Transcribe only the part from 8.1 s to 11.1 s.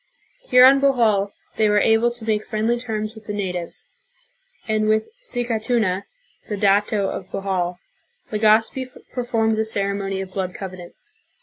Legazpi performed the ceremony of blood covenant.